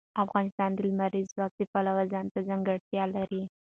افغانستان 0.23 0.69
د 0.73 0.77
لمریز 0.87 1.27
ځواک 1.35 1.51
د 1.57 1.61
پلوه 1.71 2.03
ځانته 2.13 2.39
ځانګړتیا 2.49 3.03
لري. 3.15 3.43